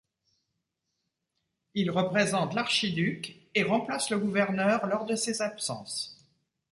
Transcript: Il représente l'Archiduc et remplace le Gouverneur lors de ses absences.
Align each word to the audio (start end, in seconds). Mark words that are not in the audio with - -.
Il 1.75 1.91
représente 1.91 2.55
l'Archiduc 2.55 3.37
et 3.53 3.61
remplace 3.61 4.09
le 4.09 4.17
Gouverneur 4.17 4.87
lors 4.87 5.05
de 5.05 5.15
ses 5.15 5.43
absences. 5.43 6.17